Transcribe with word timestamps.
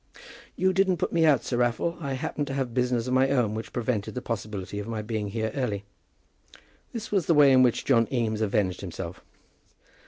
"You 0.55 0.73
didn't 0.73 0.97
put 0.97 1.13
me 1.13 1.27
out, 1.27 1.43
Sir 1.43 1.57
Raffle; 1.57 1.95
I 2.01 2.13
happened 2.13 2.47
to 2.47 2.55
have 2.55 2.73
business 2.73 3.05
of 3.05 3.13
my 3.13 3.29
own 3.29 3.53
which 3.53 3.71
prevented 3.71 4.15
the 4.15 4.21
possibility 4.23 4.79
of 4.79 4.87
my 4.87 5.03
being 5.03 5.27
here 5.27 5.51
early." 5.53 5.83
This 6.91 7.11
was 7.11 7.27
the 7.27 7.35
way 7.35 7.51
in 7.51 7.61
which 7.61 7.85
John 7.85 8.07
Eames 8.11 8.41
avenged 8.41 8.81
himself. 8.81 9.23